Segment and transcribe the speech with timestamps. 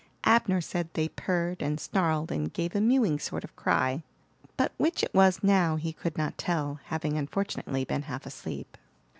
[0.23, 4.01] Abner said they purred and snarled and gave a mewing sort of cry;
[4.57, 8.79] but which it was now he could not tell, having unfortunately been half asleep.